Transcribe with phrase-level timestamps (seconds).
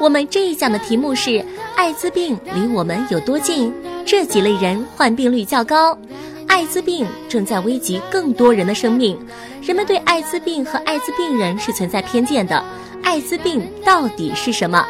[0.00, 1.44] 我们这一讲的题目是：
[1.74, 3.72] 艾滋病离我们有多近？
[4.06, 5.98] 这几类人患病率较高，
[6.46, 9.18] 艾滋病正在危及更多人的生命。
[9.60, 12.64] 人们对艾滋病和艾滋病人是存在偏见的。
[13.02, 14.86] 艾滋病到底是什么？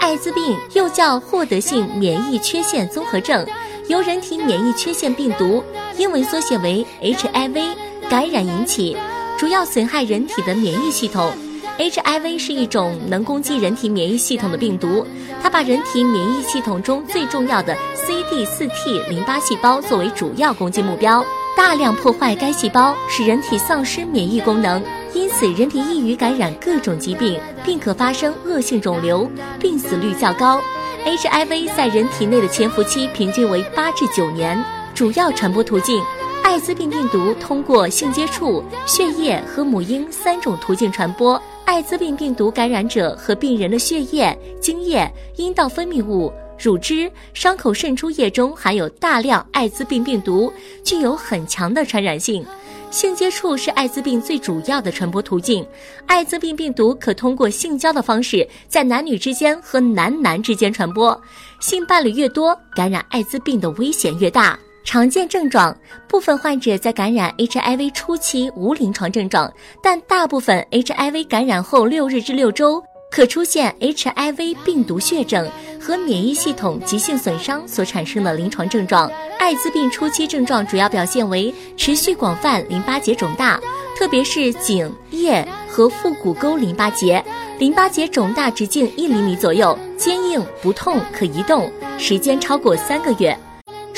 [0.00, 3.44] 艾滋病又叫获得性免疫缺陷综合症，
[3.88, 5.62] 由人体免疫缺陷病毒
[5.98, 7.74] （英文缩写为 HIV）
[8.08, 8.96] 感染引起，
[9.36, 11.32] 主要损害人体的免疫系统。
[11.78, 15.06] HIV 是一种能攻击人体免疫系统的病毒，
[15.42, 21.24] 它把人体免疫系统中最重要的 CD4T 淋巴细胞作为主要攻击目标，
[21.56, 24.82] 大量破坏该细胞，使人体丧失免疫功能，
[25.14, 30.60] 因此人体易于感染各种疾病，并可发生恶性肿瘤，病死率较高。
[31.04, 34.62] HIV 在人体内的潜伏期平均为八至九年，
[34.94, 36.00] 主要传播途径。
[36.44, 41.40] 艾滋病病毒通过性接触、血液和母婴三种途径传播。
[41.72, 50.52] 艾滋病病毒感染者和病人的血液、精液、阴道分泌物、乳汁、伤口渗出液中含有大量艾滋病病毒，
[50.84, 52.44] 具有很强的传染性。
[52.90, 55.66] 性接触是艾滋病最主要的传播途径。
[56.04, 61.18] 艾滋病病毒可通过性交的方式在男女之间和男男之间传播。
[61.58, 64.58] 性伴侣越多，感染艾滋病的危险越大。
[64.84, 65.74] 常见症状，
[66.08, 69.52] 部分患者在感染 HIV 初期无临床症状，
[69.82, 75.48] 但大部分 HIV 感染后六日至六周可出现 HIV 病毒血症
[75.80, 79.10] 和免疫系统急性损伤所产生的临床症状。
[79.38, 83.60] 艾滋病初期症状主要表现为持续广泛淋巴结肿大，
[83.96, 87.24] 特别是颈、腋和腹股沟淋巴结，
[87.58, 93.36] 淋巴结肿大直径一厘米左右，坚硬不痛，可移动，时间超过三个月。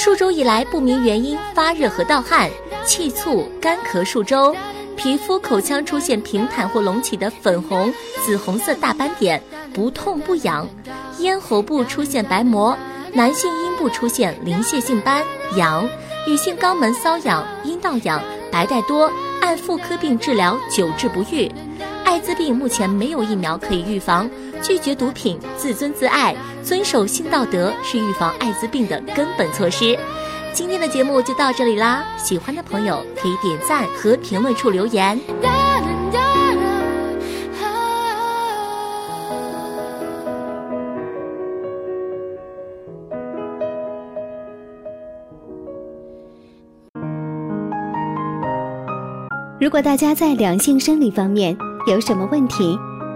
[0.05, 2.51] 数周以来不明原因发热和盗汗、
[2.85, 4.55] 气促、干咳数周，
[4.97, 7.91] 皮肤口腔出现平坦或隆起的粉红、
[8.23, 9.43] 紫红色大斑点，
[9.73, 10.67] 不痛不痒；
[11.21, 12.77] 咽喉部出现白膜，
[13.15, 15.25] 男性阴部出现鳞屑性斑
[15.57, 15.89] 痒，
[16.29, 18.23] 女性肛门瘙痒、阴道痒、
[18.53, 19.11] 白带多，
[19.41, 21.51] 按妇科病治疗久治不愈。
[22.05, 24.29] 艾滋病目前没有疫苗可以预防。
[24.63, 29.99] 拒绝毒品，自尊自爱，遵守性道德是预防艾滋病的根本措施。
[30.53, 35.21] 今天的节目就到这里啦，喜欢的朋友可以点赞和评论处留言。
[49.61, 51.57] 如果大家在两性生理方面
[51.89, 52.79] 有什么问题，